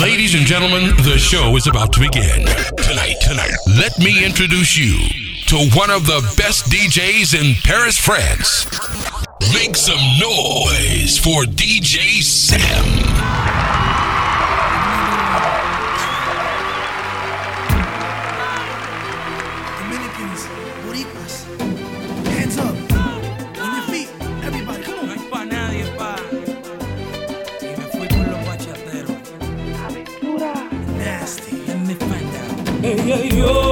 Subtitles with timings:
[0.00, 2.46] Ladies and gentlemen, the show is about to begin.
[2.76, 4.96] Tonight, tonight, let me introduce you
[5.46, 8.66] to one of the best DJs in Paris, France.
[9.52, 13.67] Make some noise for DJ Sam.
[33.08, 33.67] Yeah, you.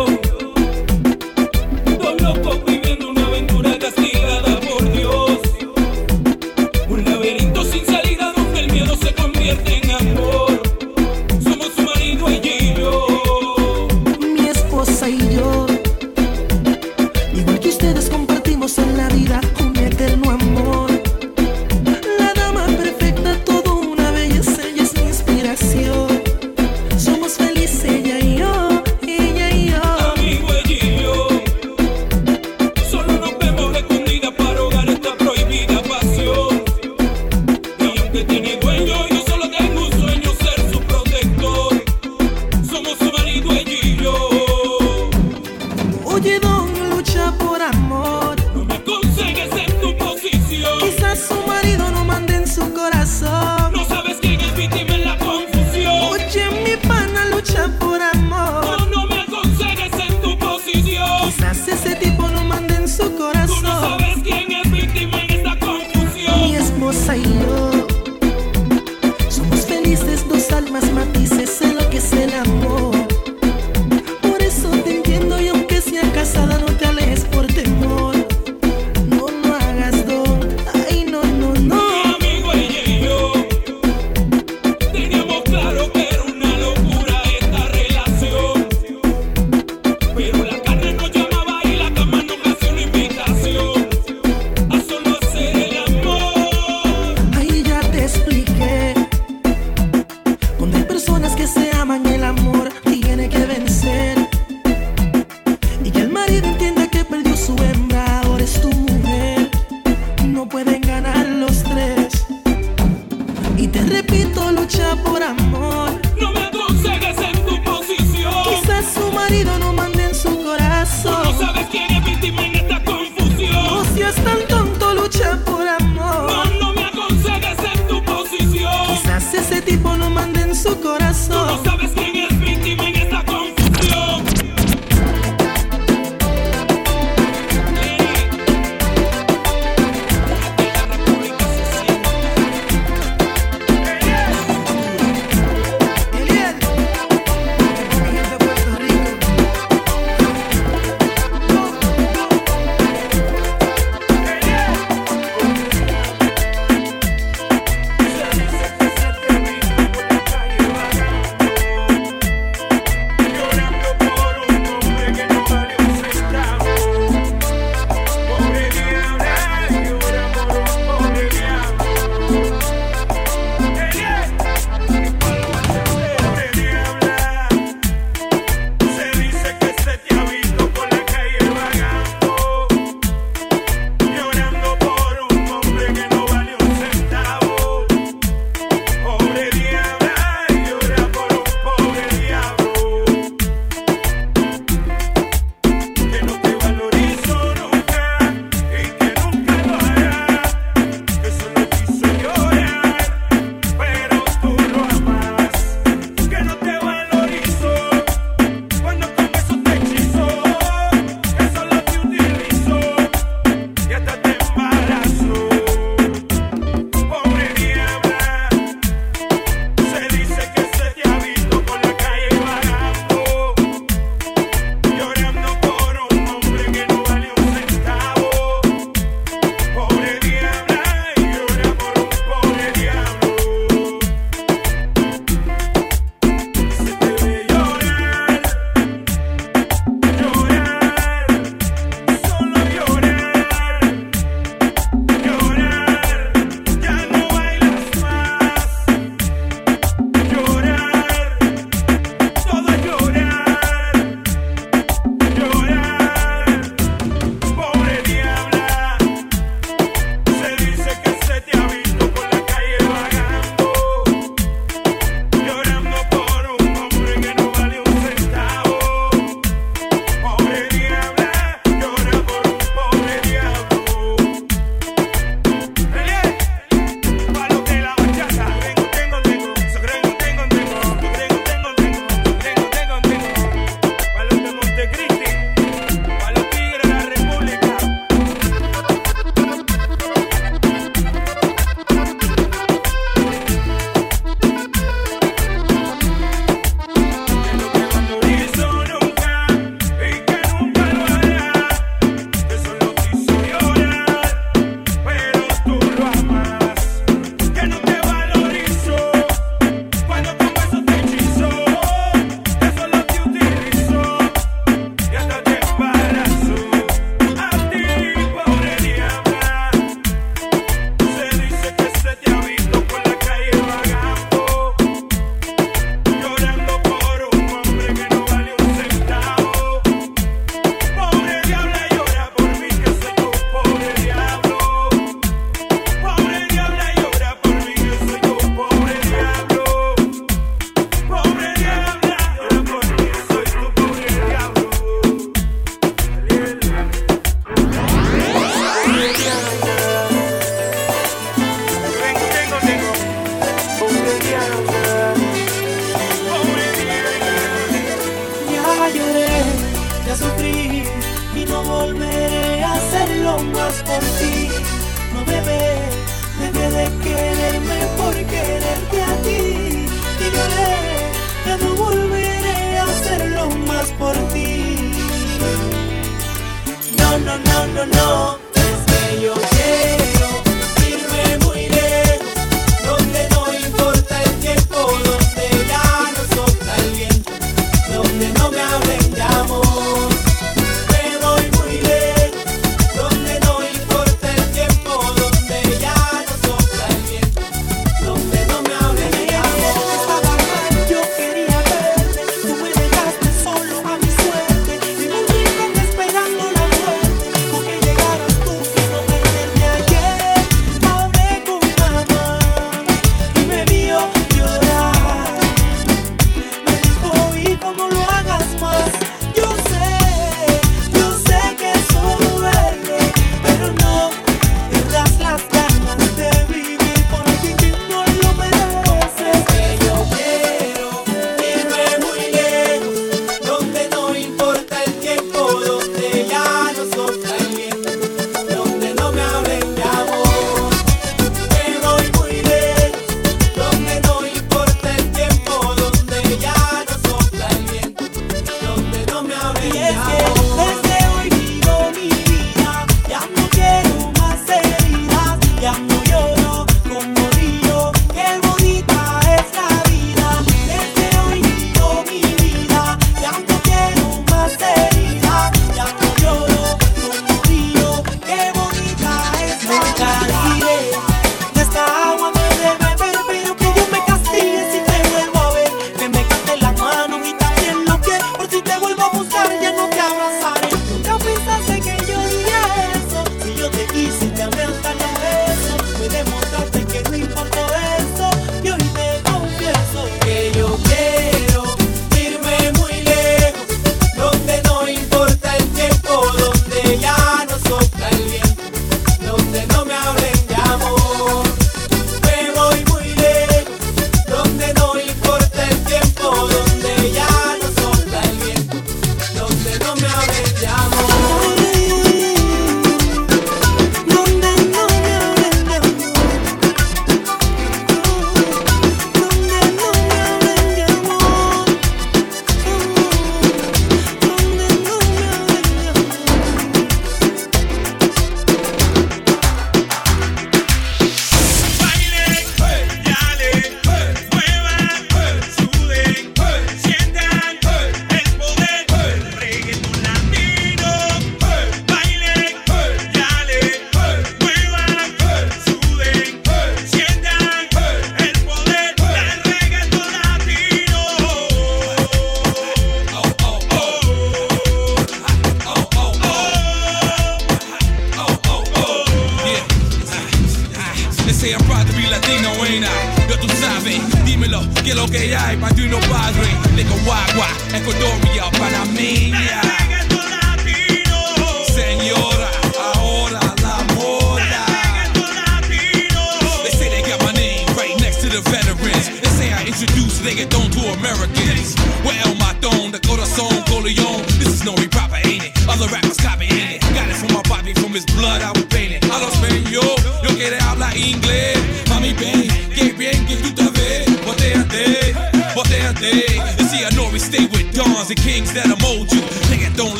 [71.47, 72.55] es lo que es el.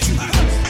[0.00, 0.63] Told you.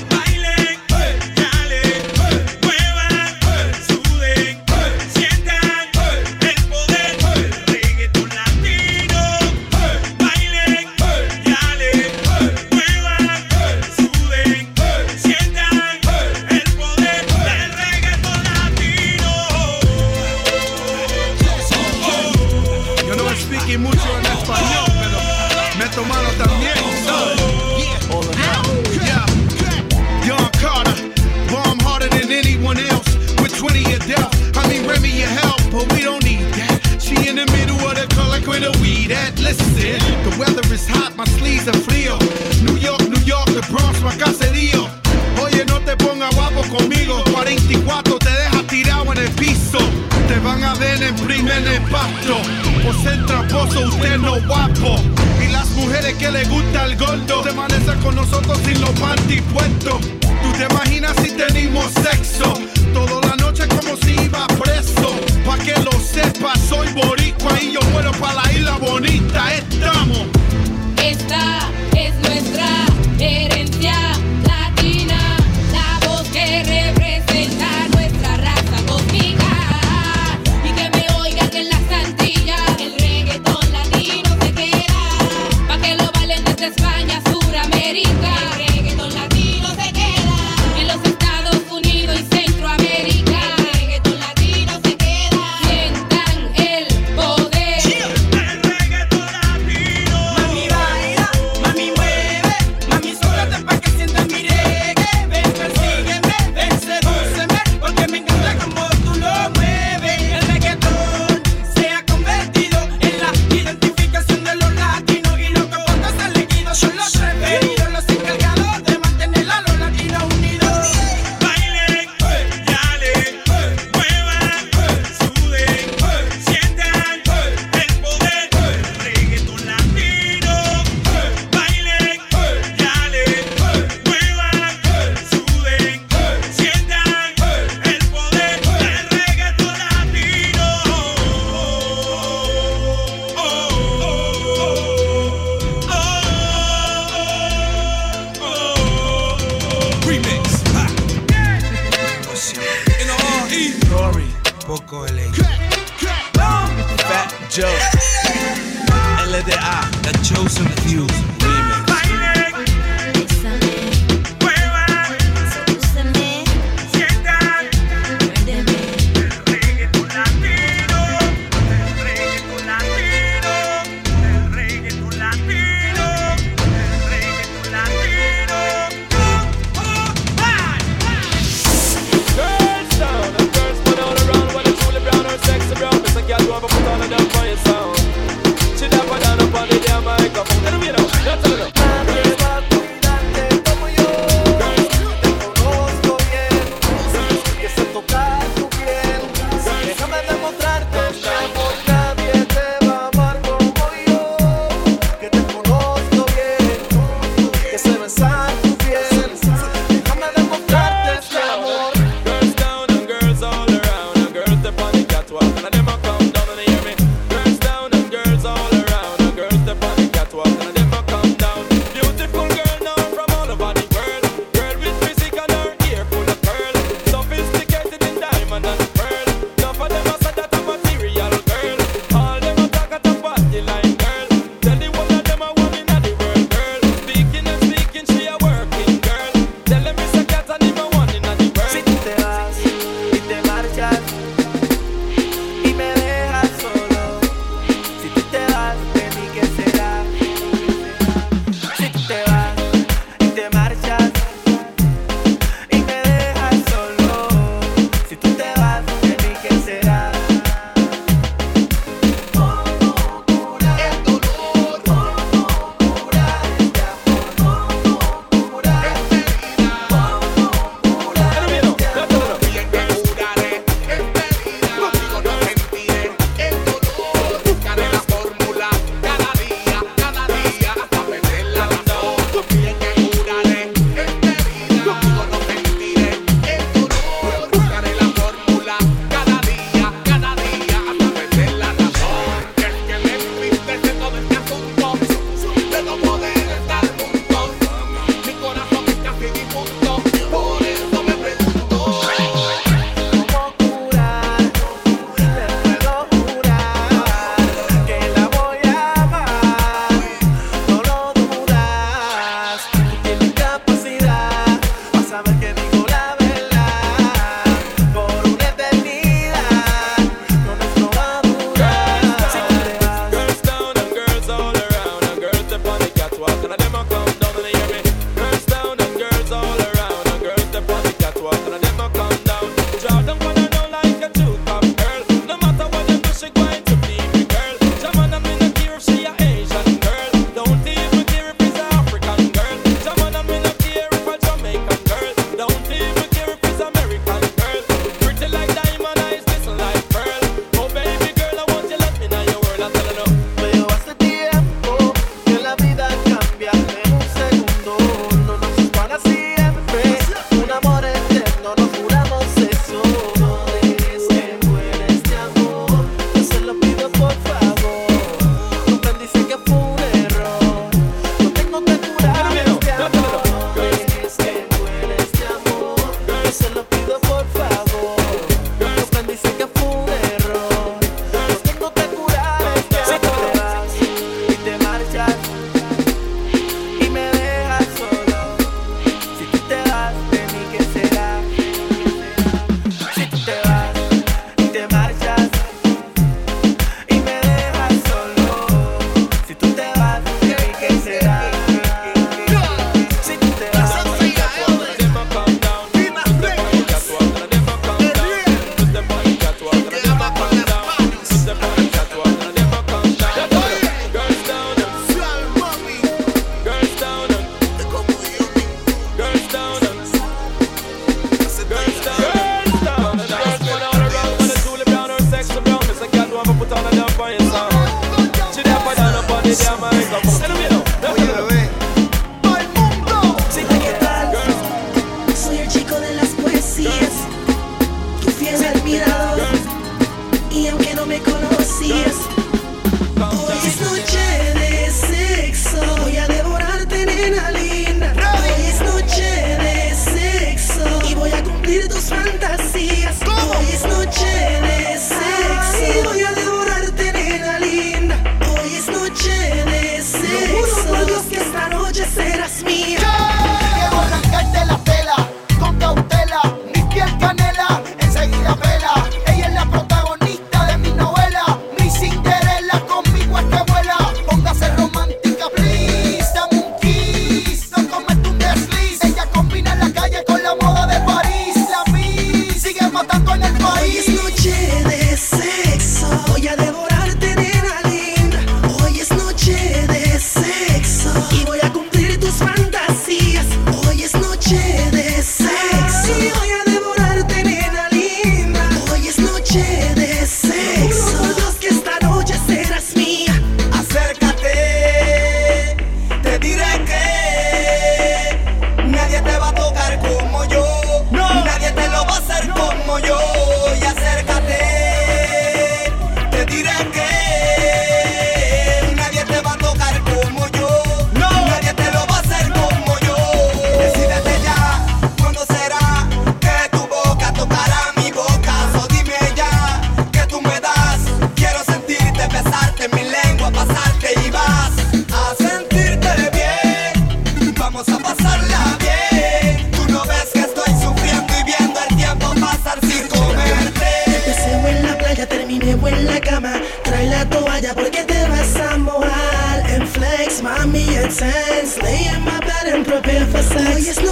[552.84, 553.82] Había pasado, hoy es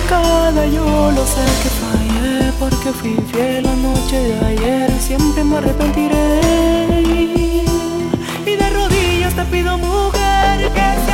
[0.00, 5.56] equivocada, yo lo sé que fallé Porque fui fiel la noche de ayer, siempre me
[5.58, 6.40] arrepentiré.
[8.46, 11.09] Y de rodillas te pido mujer que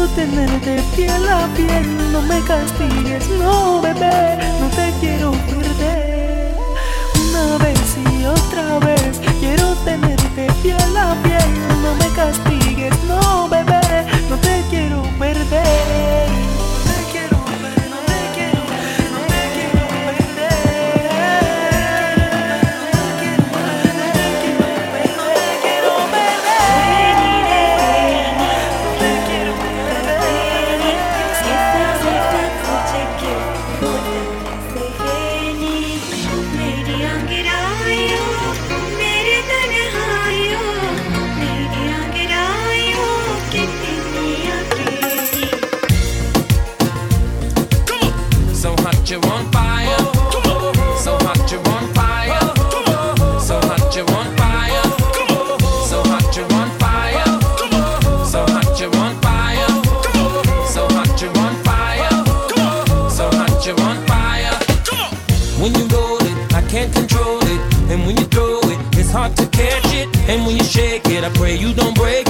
[0.00, 6.56] Quiero tenerte piel a piel, no me castigues, no bebé, no te quiero perder.
[7.28, 14.06] Una vez y otra vez, quiero tenerte piel a piel, no me castigues, no bebé,
[14.30, 16.39] no te quiero perder.
[70.30, 72.29] And when you shake it, I pray you don't break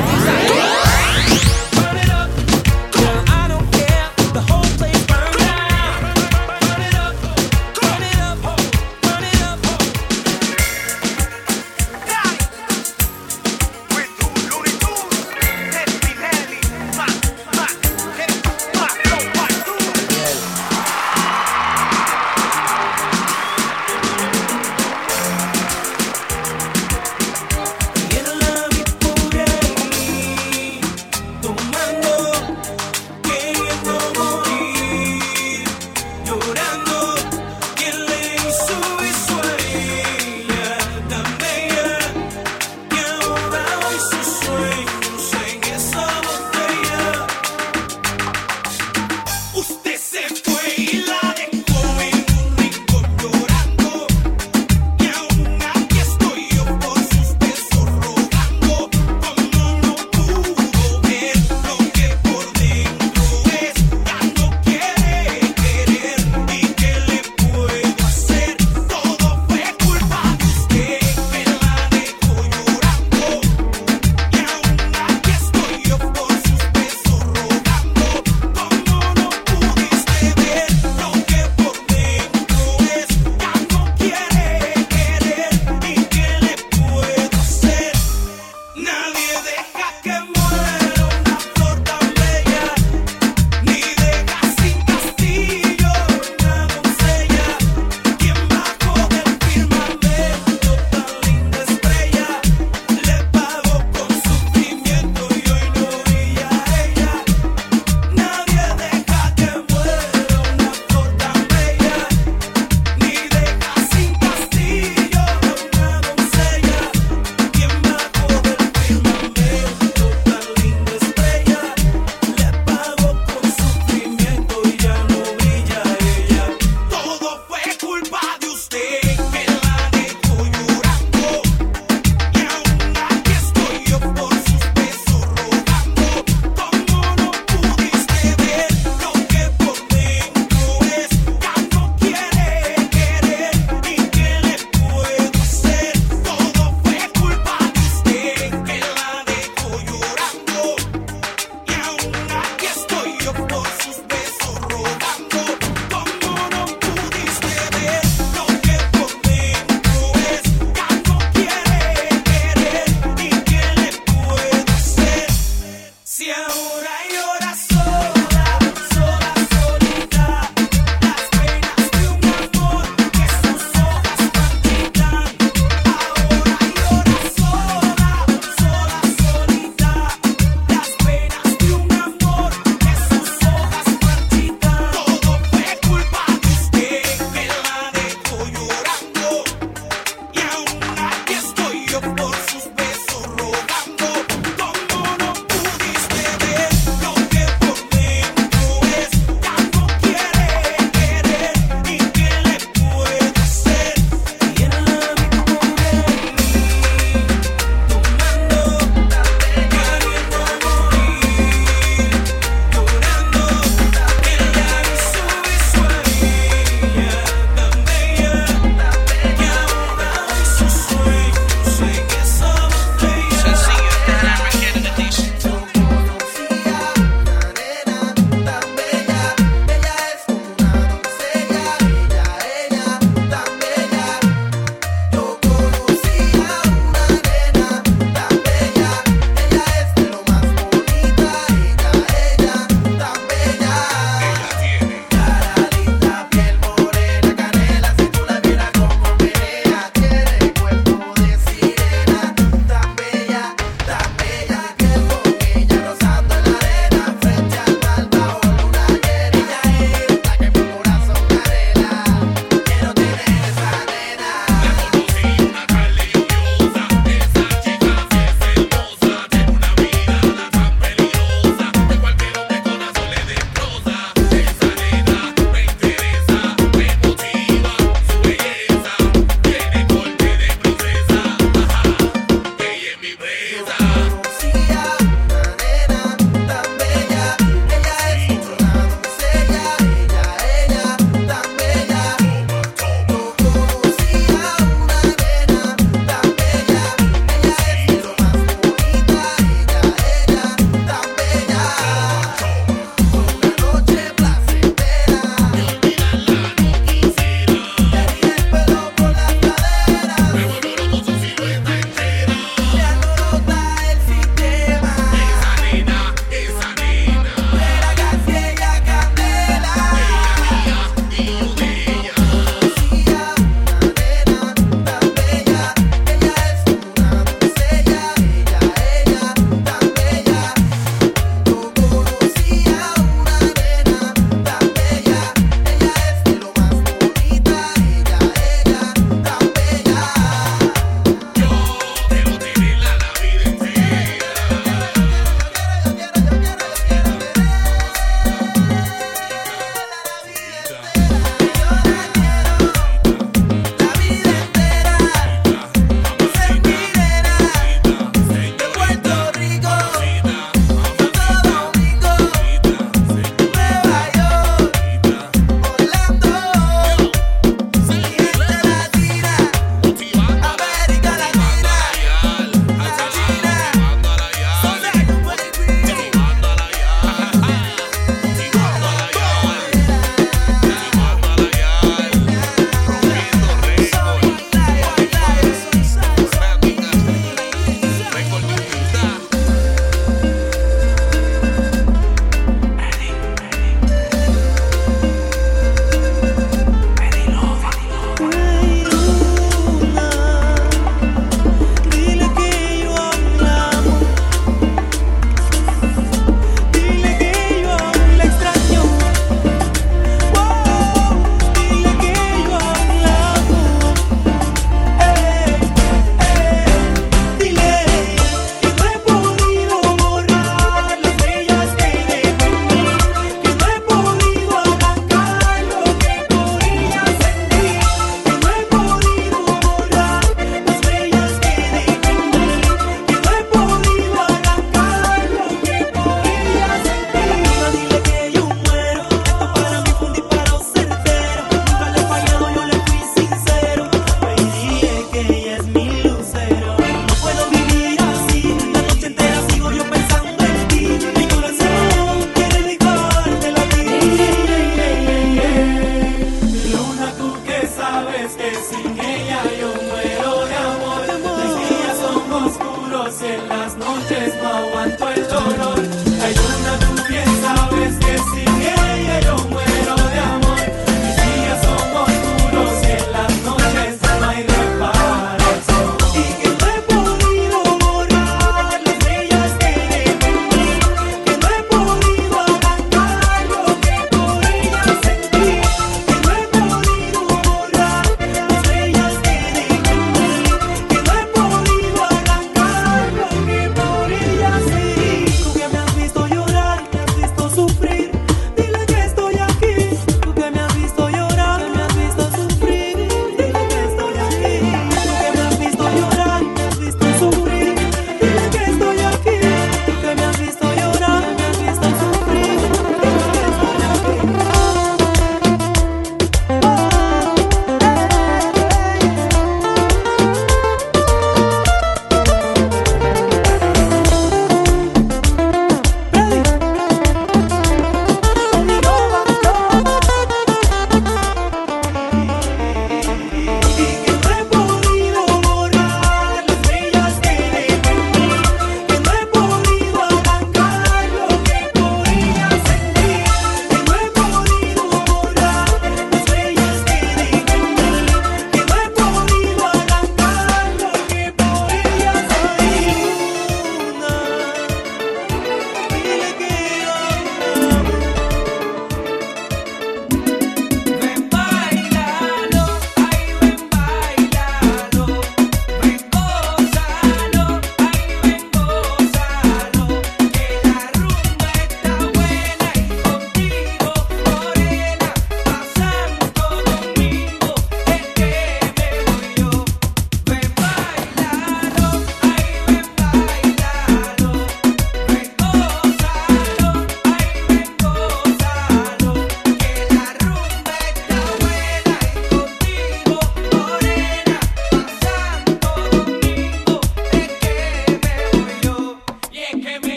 [0.00, 1.69] avisa aí.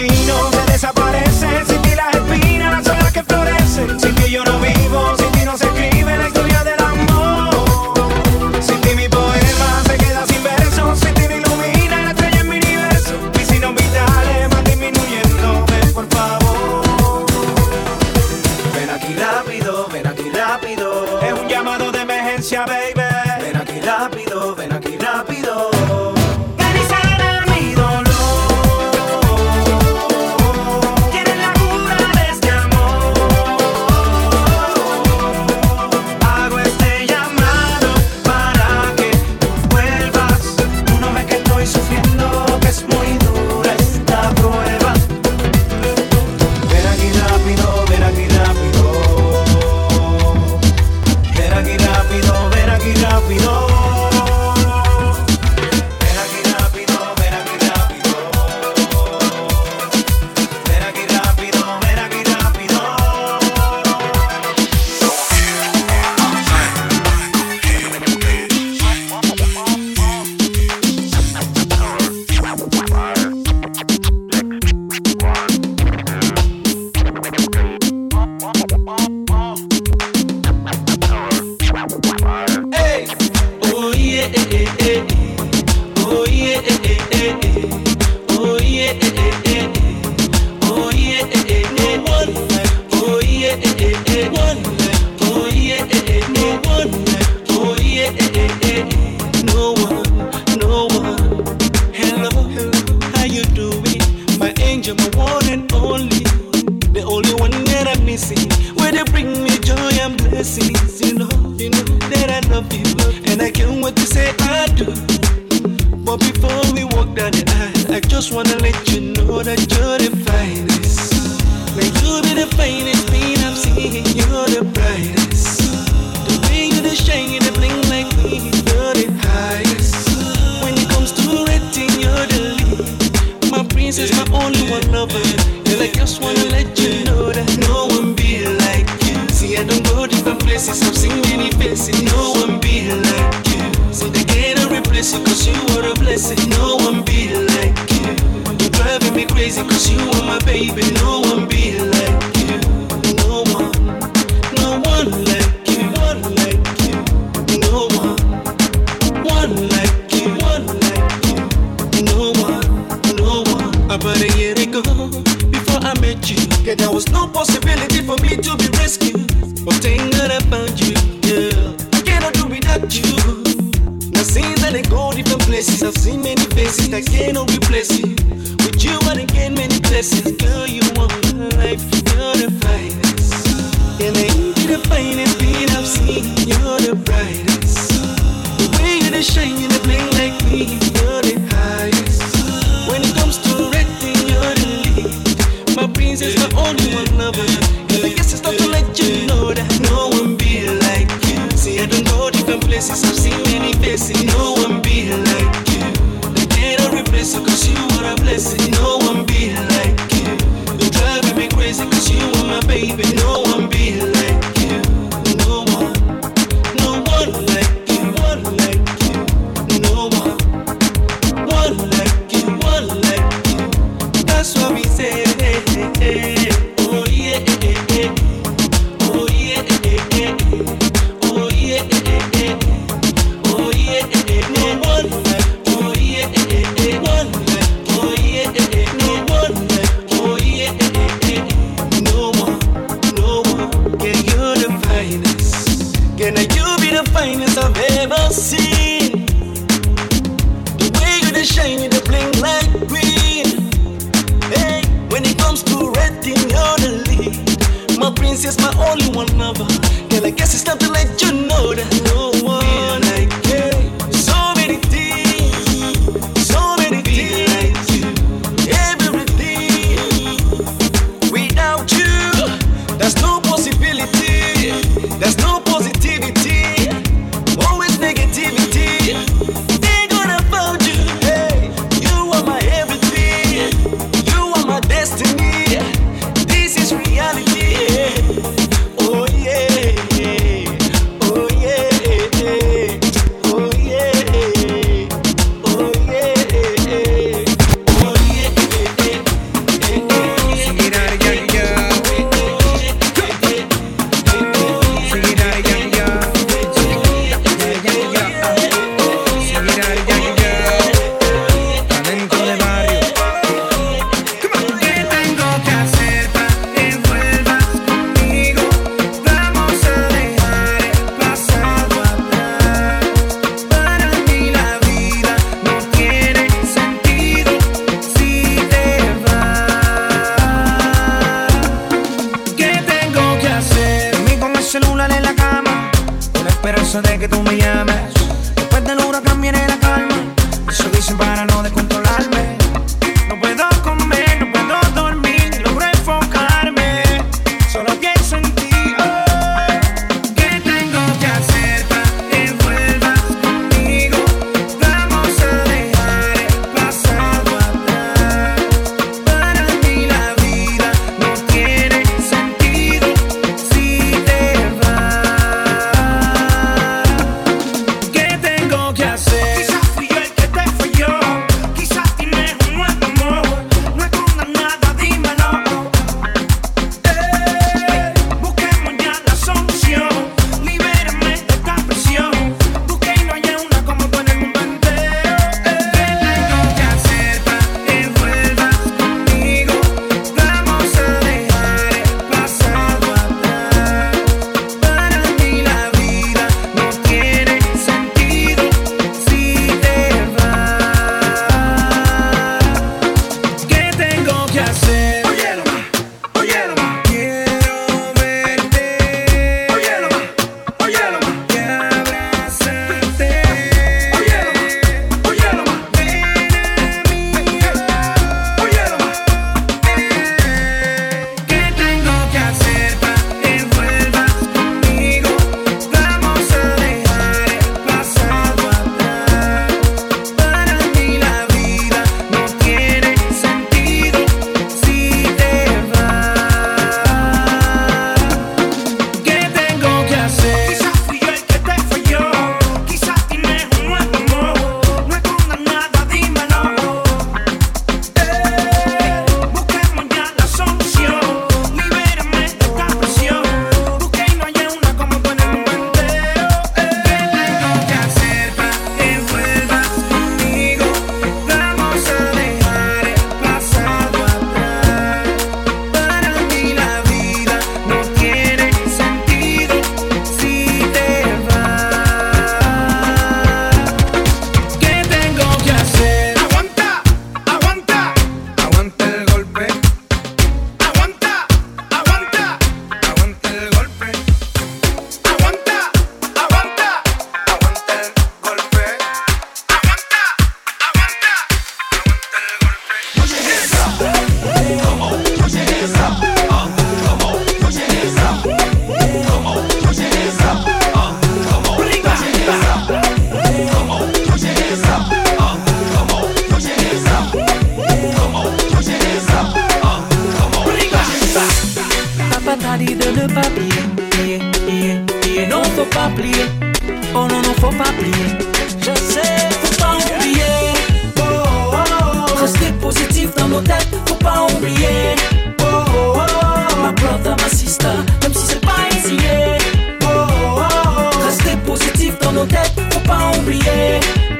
[0.00, 0.50] camino.
[0.50, 4.00] Te desaparecen, sin ti las espinas son las que florecen.
[4.00, 5.19] Sin ti yo no vivo.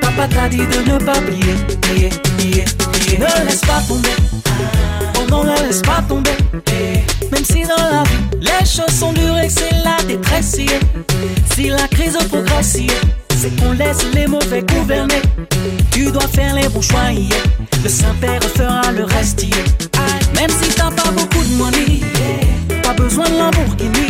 [0.01, 1.55] Papa t'a dit de ne pas plier.
[1.83, 3.19] plier, plier, plier.
[3.19, 4.09] Ne laisse pas tomber.
[5.17, 6.37] Oh non, ne laisse pas tomber.
[7.33, 10.57] Même si dans la vie, les choses sont dures et c'est la détresse.
[11.55, 12.79] Si la crise progresse,
[13.37, 15.23] c'est qu'on laisse les mauvais gouverner.
[15.93, 17.11] Tu dois faire les bons choix,
[17.83, 19.45] le Saint-Père fera le reste.
[20.35, 22.01] Même si t'as pas beaucoup de money,
[22.83, 24.09] pas besoin de Lamborghini.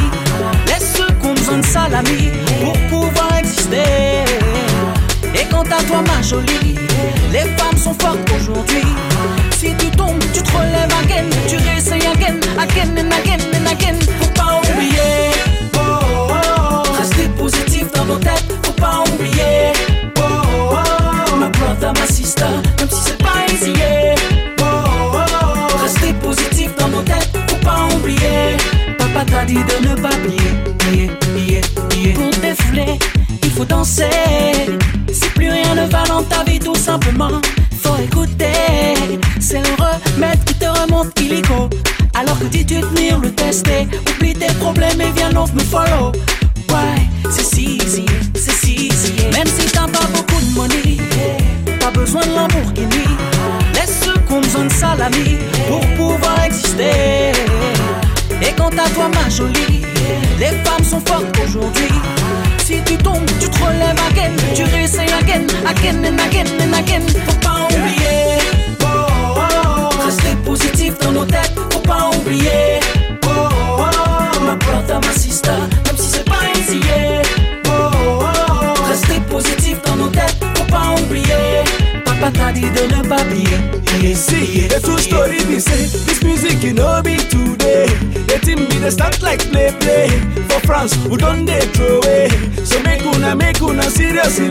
[0.67, 2.31] Laisse ceux qui ont besoin de salami
[2.63, 4.30] pour pouvoir exister.
[5.69, 6.75] Quant toi, ma jolie,
[7.31, 8.83] les femmes sont fortes aujourd'hui.
[9.59, 13.99] Si tu tombes, tu te relèves again, tu réessayes again, again and again and again.
[14.21, 15.31] Faut pas oublier.
[15.75, 16.93] Oh, oh, oh.
[16.99, 19.73] Rester positif dans nos têtes, faut pas oublier.
[20.17, 20.77] Oh, oh,
[21.31, 21.37] oh.
[21.37, 22.45] Ma brother, ma sister,
[22.79, 23.75] même si c'est pas easy.
[24.61, 25.83] Oh, oh, oh.
[25.83, 28.57] Rester positif dans nos têtes, faut pas oublier.
[28.99, 31.11] Papa t'a dit de ne pas plier.
[32.15, 32.99] Pour défouler,
[33.43, 34.05] il faut danser.
[36.45, 37.41] Tout simplement,
[37.83, 38.95] faut écouter.
[39.41, 41.69] C'est le remède qui te remonte illico.
[42.15, 46.13] Alors que dis-tu venir le tester, oublie tes problèmes et viens donc me follow.
[46.69, 49.13] Ouais, c'est si easy, c'est si easy.
[49.33, 50.99] Même si t'as pas beaucoup de money,
[51.81, 53.05] pas besoin de Lamborghini.
[53.75, 55.39] Laisse ceux qui ont besoin de salami
[55.69, 57.33] pour pouvoir exister.
[58.43, 59.83] Et quant à toi, ma jolie,
[60.39, 61.95] les femmes sont fortes aujourd'hui.
[62.71, 67.03] Si tu tombes, tu te relèves again, tu réessayes again, again and again and again.
[67.27, 68.39] Faut pas oublier.
[68.81, 69.41] Oh, oh,
[69.99, 70.05] oh.
[70.07, 72.79] Rester positif dans nos têtes, faut pas oublier.
[73.27, 74.45] Oh, oh, oh.
[74.47, 75.51] Ma brother, ma sister,
[75.85, 76.79] même si c'est pas easy.
[76.79, 77.23] yeah.
[77.67, 78.89] Oh, oh, oh.
[78.89, 81.65] Rester positif dans nos têtes, faut pas oublier.
[82.05, 84.15] Papa t'a dit de ne pas plier.
[84.15, 87.87] See, the true story this music you know be today.
[88.29, 90.09] The thing be the start like play play
[90.49, 92.29] for France who don't they throw away.
[92.65, 94.49] So make una make una seriously.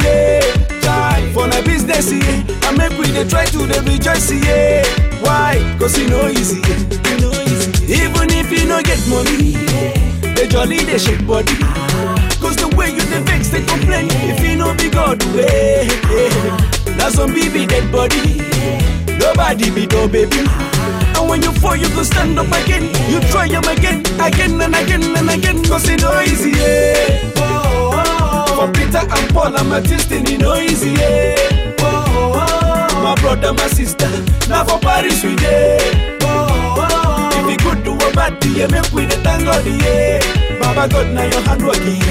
[0.82, 2.44] Try for na business yeah.
[2.68, 4.84] I make we dey try to dey rejoice yeah.
[5.22, 5.58] Why?
[5.80, 6.62] Cause you know easy.
[6.62, 7.12] yeah.
[7.12, 7.94] You know easy.
[7.94, 9.54] Even if you no get money,
[10.36, 11.54] the jolly they shake body.
[11.62, 12.38] Ah.
[12.40, 15.88] Cause the way you dey vex they complain if you no be God way.
[16.98, 18.42] Now some be dead body.
[19.18, 20.44] Nobody be no baby.
[20.46, 20.76] Ah.
[21.30, 22.90] When you fall, you go stand up again.
[23.12, 25.64] You try them again, again and again and again.
[25.64, 27.32] Cause it no easy, yeah.
[27.38, 28.66] Oh, oh, oh.
[28.66, 31.76] For Peter and Paul, I'm a testing, it no easy, yeah.
[31.82, 33.04] Oh, oh, oh.
[33.04, 34.10] My brother, my sister,
[34.50, 35.78] now for Paris we day.
[36.24, 37.40] Oh, oh, oh.
[37.40, 40.20] If you could do a bad you make with the thank God, yeah.
[40.60, 42.02] Baba God, now your hand working,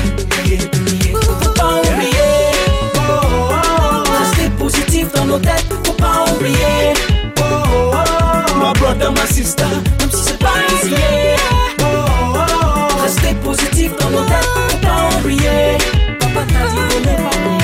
[0.47, 0.63] yeah.
[1.59, 2.55] Pas oublier.
[2.95, 4.19] Oh, oh, oh.
[4.21, 6.95] Rester positif dans nos têtes, faut pas oublier.
[6.95, 7.08] Oh, oh.
[8.59, 9.69] My brother, my sister,
[10.41, 10.91] pas easy.
[10.91, 11.37] yeah.
[11.81, 13.03] Oh, oh, oh.
[13.03, 15.79] Rester positif dans nos têtes, faut pas oublier.
[16.19, 17.58] Papa oh, oublier.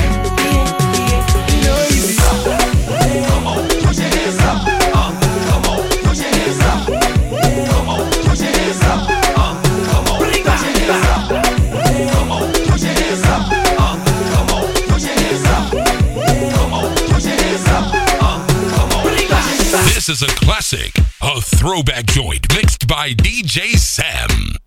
[20.07, 24.64] This is a classic, a throwback joint mixed by DJ Sam.